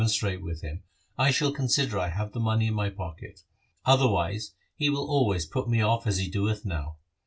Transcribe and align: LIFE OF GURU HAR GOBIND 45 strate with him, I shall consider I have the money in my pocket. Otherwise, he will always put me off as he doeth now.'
LIFE 0.01 0.07
OF 0.15 0.19
GURU 0.19 0.29
HAR 0.31 0.37
GOBIND 0.37 0.45
45 0.45 0.59
strate 0.59 0.71
with 0.71 0.71
him, 0.73 0.83
I 1.19 1.31
shall 1.31 1.51
consider 1.51 1.99
I 1.99 2.07
have 2.09 2.31
the 2.31 2.39
money 2.39 2.65
in 2.65 2.73
my 2.73 2.89
pocket. 2.89 3.41
Otherwise, 3.85 4.55
he 4.75 4.89
will 4.89 5.07
always 5.07 5.45
put 5.45 5.69
me 5.69 5.79
off 5.79 6.07
as 6.07 6.17
he 6.17 6.27
doeth 6.27 6.65
now.' 6.65 6.95